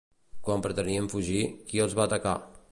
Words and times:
Quan 0.47 0.63
pretenien 0.67 1.11
fugir, 1.15 1.45
qui 1.71 1.85
els 1.87 1.97
va 2.01 2.09
atacar? 2.11 2.37